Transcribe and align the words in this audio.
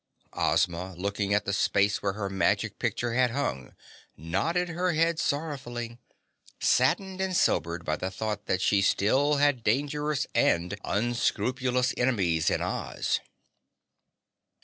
Ozma, 0.33 0.95
looking 0.97 1.31
at 1.31 1.45
the 1.45 1.53
space 1.53 2.01
where 2.01 2.13
her 2.13 2.27
magic 2.27 2.79
picture 2.79 3.13
had 3.13 3.29
hung, 3.29 3.75
nodded 4.17 4.69
her 4.69 4.93
head 4.93 5.19
sorrowfully, 5.19 5.99
saddened 6.59 7.21
and 7.21 7.37
sobered 7.37 7.85
by 7.85 7.95
the 7.95 8.09
thought 8.09 8.47
that 8.47 8.61
she 8.61 8.81
still 8.81 9.35
had 9.35 9.63
dangerous 9.63 10.25
and 10.33 10.75
unscrupulous 10.83 11.93
enemies 11.97 12.49
in 12.49 12.63
Oz. 12.63 13.19